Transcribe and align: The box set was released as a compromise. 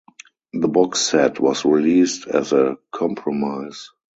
The 0.53 0.67
box 0.67 0.99
set 1.01 1.39
was 1.39 1.63
released 1.63 2.25
as 2.25 2.53
a 2.53 2.77
compromise. 2.91 3.91